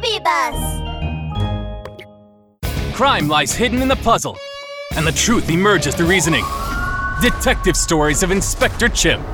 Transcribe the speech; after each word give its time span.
Creepy 0.00 0.18
Bus! 0.20 0.80
Crime 2.94 3.28
lies 3.28 3.52
hidden 3.52 3.82
in 3.82 3.88
the 3.88 3.96
puzzle, 3.96 4.38
and 4.94 5.06
the 5.06 5.12
truth 5.12 5.50
emerges 5.50 5.94
through 5.94 6.06
reasoning. 6.06 6.44
Detective 7.20 7.76
Stories 7.76 8.22
of 8.22 8.30
Inspector 8.30 8.88
Chimp. 8.90 9.24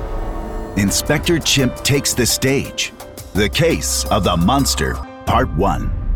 Inspector 0.77 1.39
Chimp 1.39 1.75
takes 1.77 2.13
the 2.13 2.25
stage. 2.25 2.91
The 3.33 3.49
Case 3.49 4.05
of 4.05 4.23
the 4.23 4.35
Monster, 4.35 4.95
Part 5.25 5.49
1. 5.55 6.06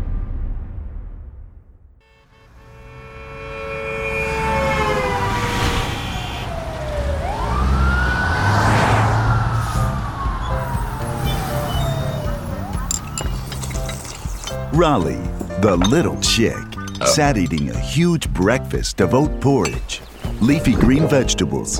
Raleigh, 14.72 15.20
the 15.60 15.76
little 15.90 16.18
chick, 16.22 16.56
oh. 17.02 17.04
sat 17.04 17.36
eating 17.36 17.68
a 17.68 17.78
huge 17.78 18.32
breakfast 18.32 19.02
of 19.02 19.12
oat 19.12 19.38
porridge, 19.38 20.00
leafy 20.40 20.72
green 20.72 21.06
vegetables, 21.06 21.78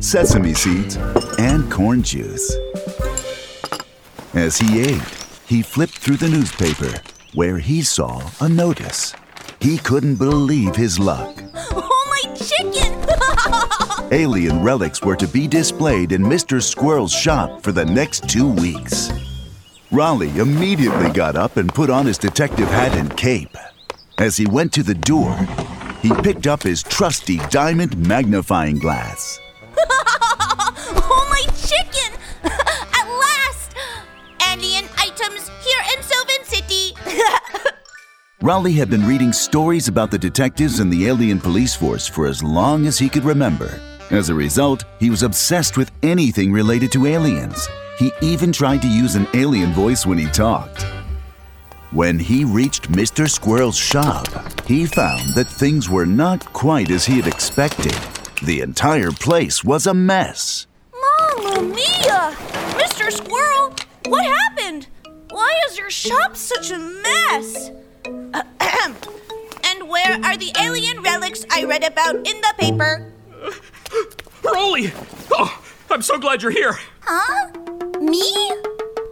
sesame 0.00 0.52
seeds, 0.52 0.96
and 1.38 1.70
corn 1.70 2.02
juice. 2.02 2.56
As 4.34 4.58
he 4.58 4.80
ate, 4.80 5.02
he 5.46 5.62
flipped 5.62 5.98
through 5.98 6.16
the 6.16 6.28
newspaper 6.28 6.92
where 7.34 7.58
he 7.58 7.80
saw 7.80 8.20
a 8.40 8.48
notice. 8.48 9.14
He 9.60 9.78
couldn't 9.78 10.16
believe 10.16 10.74
his 10.74 10.98
luck. 10.98 11.38
Oh, 11.74 12.24
my 12.26 12.34
chicken! 12.34 14.12
Alien 14.12 14.62
relics 14.62 15.00
were 15.00 15.16
to 15.16 15.28
be 15.28 15.46
displayed 15.46 16.12
in 16.12 16.22
Mr. 16.22 16.60
Squirrel's 16.60 17.12
shop 17.12 17.62
for 17.62 17.72
the 17.72 17.84
next 17.84 18.28
two 18.28 18.48
weeks. 18.48 19.10
Raleigh 19.92 20.38
immediately 20.38 21.10
got 21.10 21.36
up 21.36 21.58
and 21.58 21.68
put 21.68 21.90
on 21.90 22.06
his 22.06 22.16
detective 22.16 22.68
hat 22.68 22.96
and 22.96 23.14
cape. 23.14 23.54
As 24.16 24.38
he 24.38 24.46
went 24.46 24.72
to 24.72 24.82
the 24.82 24.94
door, 24.94 25.36
he 26.00 26.10
picked 26.22 26.46
up 26.46 26.62
his 26.62 26.82
trusty 26.82 27.36
diamond 27.50 27.94
magnifying 27.98 28.78
glass. 28.78 29.38
oh, 29.78 31.28
my 31.28 31.42
chicken! 31.54 32.18
At 32.42 33.06
last! 33.06 33.74
Alien 34.50 34.86
items 34.96 35.50
here 35.62 35.82
in 35.94 36.02
Sylvan 36.02 36.44
City! 36.44 36.94
Raleigh 38.40 38.72
had 38.72 38.88
been 38.88 39.06
reading 39.06 39.34
stories 39.34 39.88
about 39.88 40.10
the 40.10 40.18
detectives 40.18 40.80
and 40.80 40.90
the 40.90 41.06
alien 41.06 41.38
police 41.38 41.74
force 41.74 42.08
for 42.08 42.26
as 42.26 42.42
long 42.42 42.86
as 42.86 42.98
he 42.98 43.10
could 43.10 43.24
remember. 43.24 43.78
As 44.10 44.30
a 44.30 44.34
result, 44.34 44.84
he 44.98 45.10
was 45.10 45.22
obsessed 45.22 45.76
with 45.76 45.92
anything 46.02 46.50
related 46.50 46.90
to 46.92 47.04
aliens. 47.04 47.68
He 48.02 48.10
even 48.20 48.50
tried 48.50 48.82
to 48.82 48.88
use 48.88 49.14
an 49.14 49.28
alien 49.32 49.70
voice 49.70 50.04
when 50.04 50.18
he 50.18 50.26
talked. 50.26 50.84
When 51.92 52.18
he 52.18 52.44
reached 52.44 52.90
Mr. 52.90 53.30
Squirrel's 53.30 53.76
shop, 53.78 54.26
he 54.66 54.86
found 54.86 55.28
that 55.36 55.46
things 55.46 55.88
were 55.88 56.04
not 56.04 56.44
quite 56.52 56.90
as 56.90 57.04
he 57.04 57.18
had 57.20 57.28
expected. 57.28 57.94
The 58.42 58.60
entire 58.60 59.12
place 59.12 59.62
was 59.62 59.86
a 59.86 59.94
mess. 59.94 60.66
Mamma 60.92 61.62
mia! 61.62 62.34
Mr. 62.74 63.12
Squirrel, 63.12 63.72
what 64.06 64.24
happened? 64.24 64.88
Why 65.30 65.54
is 65.68 65.78
your 65.78 65.90
shop 65.90 66.34
such 66.34 66.72
a 66.72 66.78
mess? 66.80 67.70
Ahem. 68.60 68.96
and 69.64 69.88
where 69.88 70.18
are 70.24 70.36
the 70.36 70.50
alien 70.60 71.02
relics 71.02 71.46
I 71.52 71.62
read 71.62 71.84
about 71.84 72.16
in 72.16 72.40
the 72.40 72.54
paper? 72.58 73.12
Rolly! 74.42 74.90
Oh, 75.30 75.62
I'm 75.88 76.02
so 76.02 76.18
glad 76.18 76.42
you're 76.42 76.50
here. 76.50 76.76
Huh? 77.02 77.52
Me? 78.12 78.20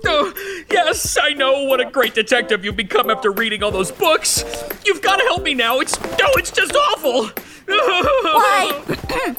Oh, 0.04 0.34
yes, 0.70 1.16
I 1.18 1.30
know 1.32 1.64
what 1.64 1.80
a 1.80 1.86
great 1.90 2.12
detective 2.12 2.66
you've 2.66 2.76
become 2.76 3.08
after 3.08 3.32
reading 3.32 3.62
all 3.62 3.70
those 3.70 3.90
books. 3.90 4.44
You've 4.84 5.00
got 5.00 5.16
to 5.16 5.22
help 5.22 5.42
me 5.42 5.54
now. 5.54 5.80
It's 5.80 5.98
no, 5.98 6.26
it's 6.36 6.50
just 6.50 6.76
awful. 6.76 7.28
Why? 7.66 8.82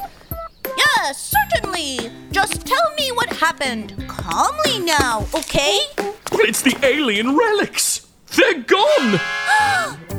yes, 0.78 1.36
certainly. 1.54 2.10
Just 2.32 2.66
tell 2.66 2.92
me 2.98 3.12
what 3.12 3.30
happened. 3.34 3.94
Calmly 4.08 4.80
now, 4.84 5.28
okay? 5.36 5.78
But 5.96 6.50
It's 6.50 6.64
the 6.64 6.76
alien 6.84 7.38
relics. 7.38 8.08
They're 8.36 8.64
gone. 8.64 9.20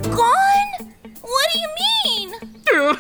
Gone? 0.05 0.95
What 1.21 1.47
do 1.53 1.59
you 1.59 1.69
mean? 2.07 2.35
Uh, 2.73 2.97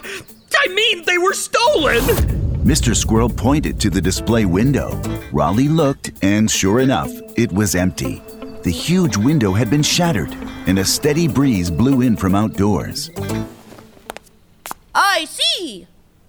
I 0.59 0.69
mean, 0.75 1.05
they 1.05 1.19
were 1.19 1.35
stolen. 1.35 2.42
Mr. 2.63 2.95
Squirrel 2.95 3.29
pointed 3.29 3.81
to 3.81 3.91
the 3.91 4.01
display 4.01 4.45
window. 4.45 4.97
Raleigh 5.33 5.67
looked, 5.67 6.13
and 6.23 6.49
sure 6.49 6.79
enough, 6.79 7.11
it 7.37 7.51
was 7.51 7.75
empty. 7.75 8.23
The 8.63 8.71
huge 8.71 9.17
window 9.17 9.53
had 9.53 9.69
been 9.69 9.83
shattered, 9.83 10.33
and 10.69 10.79
a 10.79 10.85
steady 10.85 11.27
breeze 11.27 11.73
blew 11.73 12.03
in 12.03 12.17
from 12.17 12.37
outdoors. 12.37 13.11
I 14.95 15.25
see. 15.25 15.89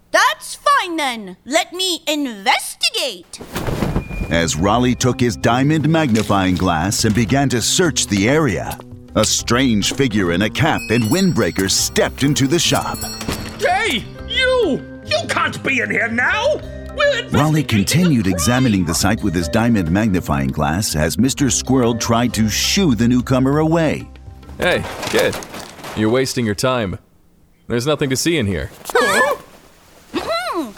That's 0.10 0.56
fine 0.56 0.98
then. 0.98 1.38
Let 1.46 1.72
me 1.72 2.02
investigate. 2.08 3.40
As 4.32 4.56
Raleigh 4.56 4.96
took 4.96 5.20
his 5.20 5.38
diamond 5.38 5.88
magnifying 5.88 6.56
glass 6.56 7.06
and 7.06 7.14
began 7.14 7.48
to 7.50 7.62
search 7.62 8.08
the 8.08 8.28
area, 8.28 8.76
a 9.16 9.24
strange 9.24 9.94
figure 9.94 10.32
in 10.32 10.42
a 10.42 10.50
cap 10.50 10.82
and 10.90 11.04
windbreaker 11.04 11.70
stepped 11.70 12.24
into 12.24 12.48
the 12.48 12.58
shop. 12.58 12.98
Hey, 13.60 14.04
you! 14.28 14.93
You 15.22 15.28
can't 15.28 15.64
be 15.64 15.80
in 15.80 15.92
here 15.92 16.08
now. 16.08 16.56
We're 16.96 17.28
Raleigh 17.30 17.64
continued 17.64 18.28
examining 18.28 18.86
the 18.86 18.94
site 18.94 19.24
with 19.24 19.34
his 19.34 19.48
diamond 19.48 19.90
magnifying 19.92 20.50
glass 20.50 20.96
as 20.96 21.18
Mr. 21.18 21.52
Squirrel 21.52 21.96
tried 21.96 22.34
to 22.36 22.50
shoo 22.50 22.96
the 22.96 23.08
newcomer 23.08 23.60
away. 23.60 24.10
Hey, 24.58 24.84
kid, 25.08 25.36
you're 25.96 26.10
wasting 26.10 26.46
your 26.46 26.56
time. 26.56 27.00
There's 27.68 27.88
nothing 27.88 28.10
to 28.10 28.16
see 28.16 28.38
in 28.38 28.46
here. 28.46 28.70
Hmm. 30.16 30.72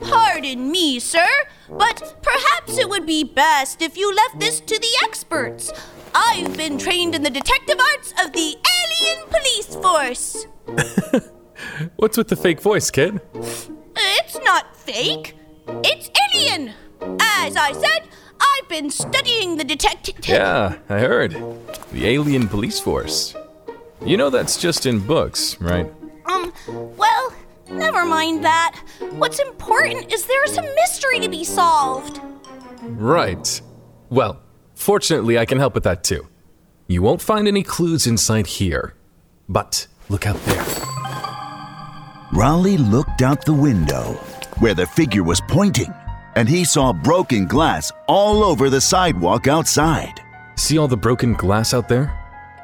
Pardon 0.00 0.70
me, 0.70 1.00
sir, 1.00 1.28
but 1.68 2.16
perhaps 2.22 2.78
it 2.78 2.88
would 2.88 3.06
be 3.06 3.24
best 3.24 3.82
if 3.82 3.96
you 3.96 4.14
left 4.14 4.38
this 4.38 4.60
to 4.60 4.78
the 4.78 4.98
experts. 5.02 5.72
I've 6.14 6.56
been 6.56 6.78
trained 6.78 7.14
in 7.14 7.22
the 7.22 7.30
detective 7.30 7.80
arts 7.80 8.12
of 8.24 8.32
the 8.32 8.56
Alien 9.02 9.26
Police 9.28 9.74
Force. 9.74 10.46
What's 11.96 12.16
with 12.16 12.28
the 12.28 12.36
fake 12.36 12.60
voice, 12.60 12.90
kid? 12.90 13.20
It's 13.34 14.38
not 14.44 14.76
fake. 14.76 15.36
It's 15.66 16.10
alien. 16.32 16.72
As 17.20 17.56
I 17.56 17.72
said, 17.72 18.08
I've 18.40 18.68
been 18.68 18.90
studying 18.90 19.56
the 19.56 19.64
detective. 19.64 20.26
Yeah, 20.26 20.78
I 20.88 20.98
heard. 20.98 21.32
The 21.92 22.06
Alien 22.06 22.48
Police 22.48 22.80
Force. 22.80 23.34
You 24.04 24.16
know 24.16 24.30
that's 24.30 24.60
just 24.60 24.86
in 24.86 25.00
books, 25.00 25.60
right? 25.60 25.90
Um, 26.26 26.52
well, 26.68 27.34
never 27.70 28.04
mind 28.04 28.44
that. 28.44 28.80
What's 29.12 29.38
important 29.38 30.12
is 30.12 30.26
there's 30.26 30.56
a 30.58 30.62
mystery 30.62 31.20
to 31.20 31.28
be 31.28 31.44
solved. 31.44 32.20
Right. 32.82 33.60
Well, 34.10 34.40
fortunately, 34.74 35.38
I 35.38 35.46
can 35.46 35.58
help 35.58 35.74
with 35.74 35.84
that 35.84 36.04
too. 36.04 36.28
You 36.86 37.02
won't 37.02 37.22
find 37.22 37.48
any 37.48 37.62
clues 37.62 38.06
inside 38.06 38.46
here. 38.46 38.94
But 39.48 39.86
look 40.08 40.26
out 40.26 40.36
there. 40.44 40.93
Raleigh 42.34 42.78
looked 42.78 43.22
out 43.22 43.44
the 43.44 43.52
window 43.52 44.14
where 44.58 44.74
the 44.74 44.84
figure 44.84 45.22
was 45.22 45.40
pointing, 45.40 45.94
and 46.34 46.48
he 46.48 46.64
saw 46.64 46.92
broken 46.92 47.46
glass 47.46 47.92
all 48.08 48.42
over 48.42 48.68
the 48.68 48.80
sidewalk 48.80 49.46
outside. 49.46 50.20
See 50.56 50.76
all 50.76 50.88
the 50.88 50.96
broken 50.96 51.34
glass 51.34 51.72
out 51.72 51.88
there? 51.88 52.12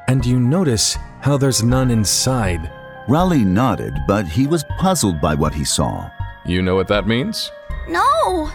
And 0.09 0.25
you 0.25 0.41
notice 0.41 0.97
how 1.21 1.37
there's 1.37 1.63
none 1.63 1.89
inside. 1.89 2.69
Raleigh 3.07 3.45
nodded, 3.45 3.93
but 4.09 4.27
he 4.27 4.45
was 4.45 4.65
puzzled 4.77 5.21
by 5.21 5.35
what 5.35 5.53
he 5.53 5.63
saw. 5.63 6.11
You 6.45 6.61
know 6.61 6.75
what 6.75 6.89
that 6.89 7.07
means? 7.07 7.49
No, 7.87 8.51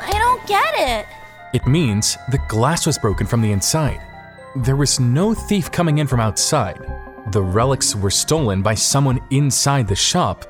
I 0.00 0.12
don't 0.12 0.46
get 0.46 0.74
it. 0.78 1.06
It 1.52 1.66
means 1.66 2.16
the 2.30 2.40
glass 2.48 2.86
was 2.86 2.96
broken 2.96 3.26
from 3.26 3.42
the 3.42 3.52
inside. 3.52 4.00
There 4.56 4.76
was 4.76 4.98
no 4.98 5.34
thief 5.34 5.70
coming 5.70 5.98
in 5.98 6.06
from 6.06 6.20
outside. 6.20 6.78
The 7.32 7.42
relics 7.42 7.94
were 7.94 8.10
stolen 8.10 8.62
by 8.62 8.76
someone 8.76 9.20
inside 9.30 9.88
the 9.88 9.94
shop. 9.94 10.46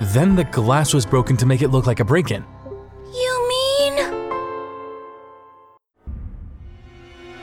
Then 0.00 0.36
the 0.36 0.44
glass 0.44 0.92
was 0.92 1.06
broken 1.06 1.36
to 1.38 1.46
make 1.46 1.62
it 1.62 1.68
look 1.68 1.86
like 1.86 2.00
a 2.00 2.04
break 2.04 2.30
in. 2.30 2.44
You 3.12 3.48
mean. 3.48 3.96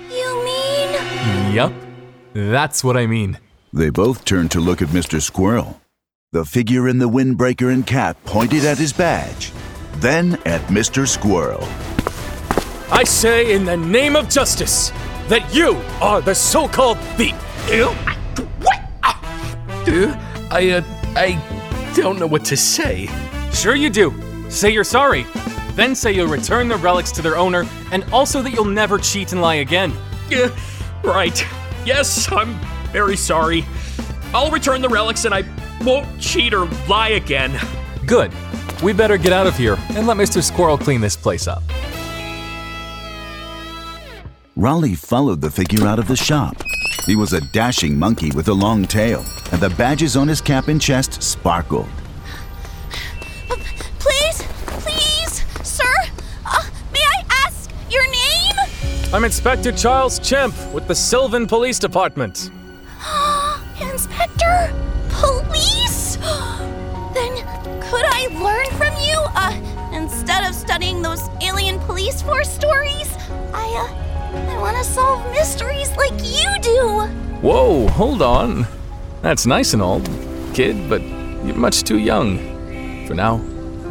You 0.10 0.46
mean. 0.46 1.54
Yup, 1.54 1.74
that's 2.34 2.84
what 2.84 2.96
I 2.96 3.08
mean. 3.08 3.40
They 3.72 3.90
both 3.90 4.24
turned 4.24 4.52
to 4.52 4.60
look 4.60 4.82
at 4.82 4.90
Mr. 4.90 5.20
Squirrel. 5.22 5.82
The 6.32 6.46
figure 6.46 6.88
in 6.88 7.00
the 7.00 7.10
windbreaker 7.10 7.74
and 7.74 7.86
cap 7.86 8.18
pointed 8.26 8.66
at 8.66 8.78
his 8.78 8.94
badge, 8.94 9.52
then 9.96 10.36
at 10.46 10.62
Mr. 10.68 11.08
Squirrel. 11.08 11.68
I 12.92 13.04
say 13.04 13.54
in 13.54 13.66
the 13.66 13.78
name 13.78 14.16
of 14.16 14.30
justice 14.30 14.92
that 15.28 15.48
you 15.54 15.82
are 16.02 16.22
the 16.22 16.36
so 16.36 16.68
called 16.68 17.00
thief. 17.18 17.36
Ew. 17.72 17.88
What? 18.62 18.80
I, 20.52 20.70
uh, 20.70 20.84
I 21.16 21.63
don't 21.94 22.20
know 22.20 22.28
what 22.28 22.44
to 22.46 22.58
say. 22.58 23.08
Sure, 23.54 23.76
you 23.76 23.90
do. 23.90 24.14
Say 24.50 24.72
you're 24.72 24.84
sorry. 24.84 25.26
Then 25.76 25.96
say 25.96 26.12
you'll 26.12 26.28
return 26.28 26.68
the 26.68 26.78
relics 26.78 27.12
to 27.14 27.22
their 27.22 27.38
owner 27.38 27.66
and 27.92 28.04
also 28.12 28.42
that 28.42 28.52
you'll 28.52 28.66
never 28.66 28.98
cheat 28.98 29.32
and 29.32 29.42
lie 29.42 29.56
again. 29.56 29.94
Yeah, 30.30 30.56
right. 31.04 31.46
Yes, 31.86 32.32
I'm 32.32 32.60
very 32.92 33.16
sorry. 33.16 33.66
I'll 34.34 34.52
return 34.52 34.82
the 34.82 34.90
relics 34.90 35.26
and 35.26 35.34
I 35.34 35.44
won't 35.84 36.20
cheat 36.20 36.54
or 36.54 36.66
lie 36.88 37.10
again. 37.10 37.60
Good. 38.06 38.32
We 38.82 38.94
better 38.94 39.18
get 39.18 39.32
out 39.32 39.48
of 39.48 39.56
here 39.56 39.78
and 39.92 40.08
let 40.08 40.18
Mr. 40.18 40.42
Squirrel 40.42 40.78
clean 40.78 41.02
this 41.02 41.16
place 41.16 41.48
up. 41.48 41.64
Raleigh 44.56 44.96
followed 44.96 45.42
the 45.42 45.52
figure 45.52 45.88
out 45.88 46.00
of 46.00 46.08
the 46.08 46.16
shop. 46.16 46.56
He 47.06 47.16
was 47.16 47.34
a 47.34 47.42
dashing 47.52 47.98
monkey 47.98 48.32
with 48.32 48.48
a 48.48 48.54
long 48.54 48.86
tail, 48.86 49.24
and 49.54 49.62
the 49.62 49.70
badges 49.70 50.18
on 50.18 50.28
his 50.28 50.42
cap 50.42 50.68
and 50.68 50.82
chest 50.82 51.22
sparkled. 51.22 51.88
Please, 54.00 54.42
please, 54.66 55.46
sir, 55.64 55.94
uh, 56.44 56.64
may 56.92 57.00
I 57.00 57.24
ask 57.46 57.70
your 57.88 58.04
name? 58.10 59.14
I'm 59.14 59.24
Inspector 59.24 59.72
Charles 59.74 60.18
Chimp 60.18 60.56
with 60.74 60.88
the 60.88 60.96
Sylvan 60.96 61.46
Police 61.46 61.78
Department. 61.78 62.50
Inspector? 63.80 64.74
Police? 65.10 66.16
then 67.14 67.36
could 67.80 68.06
I 68.06 68.30
learn 68.42 68.66
from 68.76 68.96
you? 69.04 69.20
Uh, 69.36 69.94
instead 69.94 70.50
of 70.50 70.56
studying 70.56 71.04
those 71.04 71.30
alien 71.44 71.78
police 71.82 72.24
force 72.24 72.50
stories, 72.50 73.08
I, 73.54 73.70
uh, 73.70 74.52
I 74.52 74.58
want 74.60 74.78
to 74.78 74.84
solve 74.84 75.24
mysteries 75.32 75.96
like 75.96 76.20
you 76.24 76.50
do. 76.64 77.02
Whoa, 77.40 77.88
hold 77.90 78.24
on. 78.24 78.66
That's 79.24 79.46
nice 79.46 79.72
and 79.74 79.82
all, 79.82 80.02
kid, 80.54 80.90
but 80.90 81.02
you're 81.02 81.56
much 81.56 81.84
too 81.84 81.98
young. 81.98 82.40
For 83.08 83.14
now, 83.14 83.42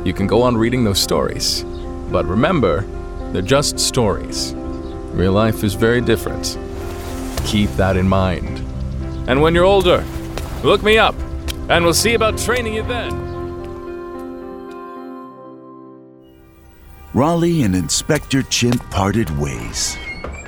you 0.04 0.12
can 0.12 0.26
go 0.26 0.42
on 0.42 0.58
reading 0.58 0.84
those 0.84 0.98
stories. 0.98 1.64
But 2.10 2.26
remember, 2.26 2.82
they're 3.32 3.40
just 3.40 3.80
stories. 3.80 4.52
Real 5.14 5.32
life 5.32 5.64
is 5.64 5.72
very 5.72 6.02
different. 6.02 6.58
Keep 7.46 7.70
that 7.76 7.96
in 7.96 8.06
mind. 8.06 8.58
And 9.26 9.40
when 9.40 9.54
you're 9.54 9.64
older, 9.64 10.04
look 10.62 10.82
me 10.82 10.98
up, 10.98 11.14
and 11.70 11.82
we'll 11.82 11.94
see 11.94 12.12
about 12.12 12.36
training 12.36 12.74
you 12.74 12.82
then. 12.82 13.18
Raleigh 17.14 17.62
and 17.62 17.74
Inspector 17.74 18.42
Chimp 18.50 18.82
parted 18.90 19.30
ways. 19.38 19.96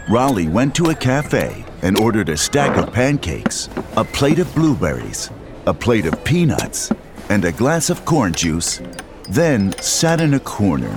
Raleigh 0.09 0.49
went 0.49 0.75
to 0.75 0.91
a 0.91 0.95
cafe 0.95 1.65
and 1.81 1.99
ordered 1.99 2.29
a 2.29 2.37
stack 2.37 2.77
of 2.77 2.93
pancakes, 2.93 3.71
a 3.97 4.05
plate 4.05 4.39
of 4.39 4.55
blueberries, 4.55 5.31
a 5.67 5.73
plate 5.73 6.05
of 6.05 6.23
peanuts, 6.25 6.93
and 7.31 7.43
a 7.43 7.53
glass 7.53 7.89
of 7.89 8.05
corn 8.05 8.35
juice, 8.35 8.83
then 9.31 9.73
sat 9.81 10.21
in 10.21 10.35
a 10.35 10.41
corner, 10.41 10.95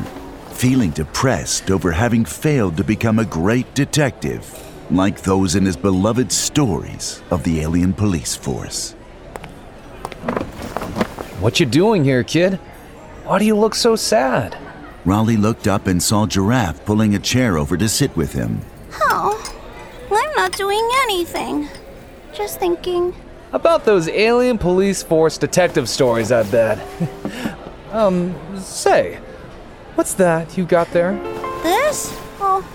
feeling 0.52 0.90
depressed 0.90 1.72
over 1.72 1.94
having 1.94 2.26
failed 2.26 2.76
to 2.76 2.84
become 2.84 3.18
a 3.18 3.24
great 3.26 3.74
detective 3.74 4.46
like 4.92 5.22
those 5.22 5.56
in 5.56 5.66
his 5.66 5.78
beloved 5.78 6.30
stories 6.30 7.22
of 7.32 7.46
the 7.46 7.62
alien 7.62 7.94
police 7.94 8.36
force. 8.36 8.92
What 11.40 11.62
you 11.62 11.66
doing 11.66 12.04
here, 12.04 12.24
kid? 12.24 12.56
Why 13.24 13.40
do 13.40 13.46
you 13.46 13.56
look 13.56 13.76
so 13.76 13.96
sad? 13.96 14.58
Raleigh 15.06 15.38
looked 15.38 15.66
up 15.66 15.88
and 15.88 16.04
saw 16.04 16.26
Giraffe 16.26 16.84
pulling 16.84 17.16
a 17.16 17.20
chair 17.20 17.58
over 17.58 17.78
to 17.78 17.88
sit 17.88 18.14
with 18.18 18.34
him. 18.34 18.60
Oh, 18.94 19.56
I'm 20.12 20.36
not 20.36 20.54
doing 20.54 20.88
anything. 21.04 21.70
Just 22.34 22.60
thinking. 22.60 23.16
About 23.54 23.86
those 23.86 24.08
alien 24.10 24.58
police 24.58 25.04
force 25.04 25.38
detective 25.38 25.88
stories, 25.88 26.32
I 26.32 26.44
bet. 26.44 26.80
um, 27.92 28.36
say, 28.60 29.20
what's 29.96 30.14
that 30.16 30.58
you 30.58 30.66
got 30.66 30.92
there? 30.92 31.14
This? 31.64 32.14
Oh, 32.40 32.68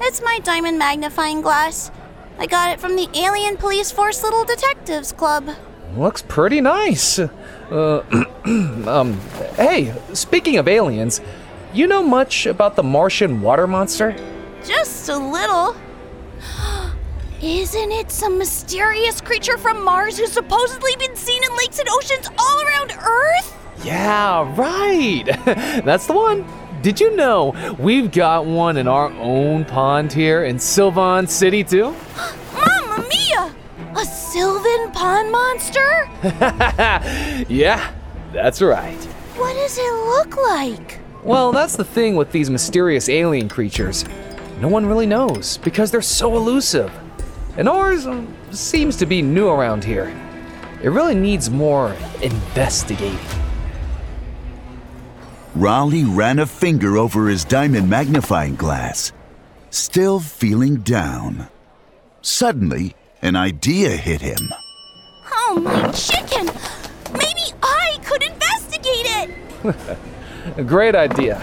it's 0.00 0.22
my 0.22 0.38
diamond 0.44 0.78
magnifying 0.78 1.40
glass. 1.40 1.90
I 2.38 2.46
got 2.46 2.72
it 2.72 2.80
from 2.80 2.96
the 2.96 3.08
Alien 3.14 3.56
Police 3.56 3.92
Force 3.92 4.22
Little 4.22 4.44
Detectives 4.44 5.12
Club. 5.12 5.50
Looks 5.96 6.22
pretty 6.22 6.60
nice. 6.60 7.18
Uh, 7.18 8.02
um, 8.86 9.20
hey, 9.56 9.94
speaking 10.12 10.56
of 10.56 10.66
aliens, 10.66 11.20
you 11.72 11.86
know 11.86 12.02
much 12.02 12.46
about 12.46 12.74
the 12.74 12.82
Martian 12.82 13.40
water 13.40 13.66
monster? 13.66 14.16
Just 14.64 15.10
a 15.10 15.16
little. 15.18 15.76
Isn't 17.42 17.92
it 17.92 18.10
some 18.10 18.38
mysterious 18.38 19.20
creature 19.20 19.58
from 19.58 19.84
Mars 19.84 20.18
who's 20.18 20.32
supposedly 20.32 20.96
been 20.96 21.14
seen 21.14 21.42
in 21.44 21.54
lakes 21.56 21.78
and 21.78 21.88
oceans 21.90 22.28
all 22.38 22.62
around 22.62 22.92
Earth? 22.92 23.54
Yeah, 23.84 24.54
right. 24.56 25.24
That's 25.84 26.06
the 26.06 26.14
one. 26.14 26.46
Did 26.80 27.00
you 27.00 27.14
know 27.14 27.54
we've 27.78 28.10
got 28.10 28.46
one 28.46 28.78
in 28.78 28.88
our 28.88 29.10
own 29.12 29.66
pond 29.66 30.12
here 30.12 30.44
in 30.44 30.58
Sylvan 30.58 31.26
City, 31.26 31.62
too? 31.62 31.94
Mamma 32.54 33.06
mia! 33.08 33.54
A 33.96 34.04
Sylvan 34.04 34.90
pond 34.92 35.30
monster? 35.30 36.08
yeah, 37.52 37.92
that's 38.32 38.62
right. 38.62 39.04
What 39.36 39.52
does 39.52 39.76
it 39.76 39.92
look 40.06 40.36
like? 40.36 41.00
Well, 41.22 41.52
that's 41.52 41.76
the 41.76 41.84
thing 41.84 42.16
with 42.16 42.32
these 42.32 42.50
mysterious 42.50 43.08
alien 43.08 43.48
creatures. 43.48 44.04
No 44.64 44.70
one 44.70 44.86
really 44.86 45.04
knows 45.04 45.58
because 45.58 45.90
they're 45.90 46.00
so 46.00 46.38
elusive. 46.38 46.90
And 47.58 47.68
ours 47.68 48.06
um, 48.06 48.34
seems 48.50 48.96
to 48.96 49.04
be 49.04 49.20
new 49.20 49.50
around 49.50 49.84
here. 49.84 50.10
It 50.82 50.88
really 50.88 51.14
needs 51.14 51.50
more 51.50 51.94
investigating. 52.22 53.18
Raleigh 55.54 56.04
ran 56.04 56.38
a 56.38 56.46
finger 56.46 56.96
over 56.96 57.28
his 57.28 57.44
diamond 57.44 57.90
magnifying 57.90 58.56
glass, 58.56 59.12
still 59.68 60.18
feeling 60.18 60.76
down. 60.76 61.48
Suddenly, 62.22 62.96
an 63.20 63.36
idea 63.36 63.90
hit 63.90 64.22
him. 64.22 64.48
Oh, 65.30 65.60
my 65.62 65.92
chicken! 65.92 66.46
Maybe 67.12 67.52
I 67.62 67.98
could 68.02 68.22
investigate 68.22 69.28
it! 69.66 69.98
A 70.56 70.64
great 70.66 70.94
idea. 70.94 71.38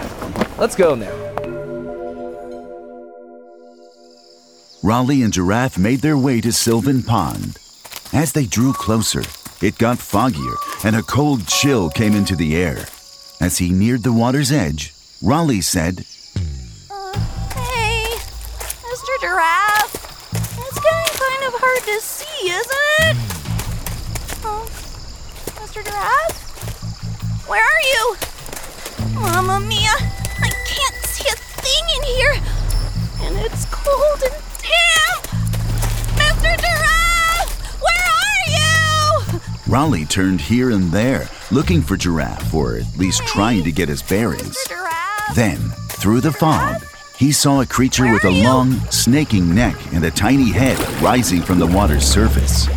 Let's 0.58 0.74
go 0.74 0.96
now. 0.96 1.41
Raleigh 4.82 5.22
and 5.22 5.32
Giraffe 5.32 5.78
made 5.78 6.00
their 6.00 6.18
way 6.18 6.40
to 6.40 6.50
Sylvan 6.52 7.02
Pond. 7.02 7.56
As 8.12 8.32
they 8.32 8.46
drew 8.46 8.72
closer, 8.72 9.22
it 9.60 9.78
got 9.78 9.98
foggier 9.98 10.56
and 10.84 10.96
a 10.96 11.02
cold 11.02 11.46
chill 11.46 11.88
came 11.88 12.14
into 12.14 12.34
the 12.34 12.56
air. 12.56 12.86
As 13.40 13.58
he 13.58 13.70
neared 13.70 14.02
the 14.02 14.12
water's 14.12 14.50
edge, 14.50 14.92
Raleigh 15.22 15.60
said, 15.60 16.04
Uh, 16.90 17.12
hey, 17.54 18.04
Mr. 18.90 19.20
Giraffe. 19.20 19.94
It's 20.34 20.80
getting 20.80 21.14
kind 21.14 21.44
of 21.46 21.54
hard 21.60 21.82
to 21.84 22.00
see, 22.00 22.50
isn't 22.50 22.86
it? 23.06 23.16
Oh, 24.44 24.66
Mr. 25.62 25.84
Giraffe? 25.84 27.48
Where 27.48 27.62
are 27.62 27.82
you? 27.94 28.16
Mamma 29.20 29.60
mia, 29.60 29.94
I 30.42 30.50
can't 30.66 31.04
see 31.04 31.28
a 31.28 31.36
thing 31.62 31.84
in 31.96 32.02
here. 32.16 32.34
And 33.22 33.38
it's 33.46 33.64
cold 33.66 34.22
and 34.24 34.41
Raleigh 39.72 40.04
turned 40.04 40.42
here 40.42 40.70
and 40.70 40.92
there, 40.92 41.26
looking 41.50 41.80
for 41.80 41.96
Giraffe, 41.96 42.52
or 42.52 42.76
at 42.76 42.98
least 42.98 43.26
trying 43.26 43.64
to 43.64 43.72
get 43.72 43.88
his 43.88 44.02
bearings. 44.02 44.58
Then, 45.34 45.56
through 45.88 46.20
the 46.20 46.30
fog, 46.30 46.84
he 47.16 47.32
saw 47.32 47.62
a 47.62 47.66
creature 47.66 48.12
with 48.12 48.26
a 48.26 48.30
long, 48.30 48.72
snaking 48.90 49.54
neck 49.54 49.74
and 49.94 50.04
a 50.04 50.10
tiny 50.10 50.50
head 50.50 50.78
rising 51.00 51.40
from 51.40 51.58
the 51.58 51.66
water's 51.66 52.04
surface. 52.04 52.68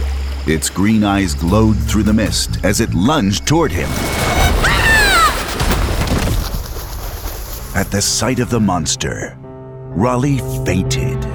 Its 0.47 0.69
green 0.69 1.03
eyes 1.03 1.33
glowed 1.33 1.75
through 1.77 2.03
the 2.03 2.13
mist 2.13 2.63
as 2.63 2.79
it 2.79 2.93
lunged 2.93 3.45
toward 3.45 3.73
him. 3.73 3.89
At 7.75 7.89
the 7.91 8.01
sight 8.01 8.39
of 8.39 8.49
the 8.49 8.61
monster, 8.61 9.35
Raleigh 9.41 10.39
fainted. 10.65 11.34